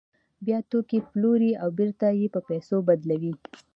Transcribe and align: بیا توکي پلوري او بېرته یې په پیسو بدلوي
بیا 0.45 0.59
توکي 0.69 0.99
پلوري 1.09 1.51
او 1.61 1.69
بېرته 1.79 2.07
یې 2.19 2.27
په 2.33 2.39
پیسو 2.49 2.77
بدلوي 2.87 3.33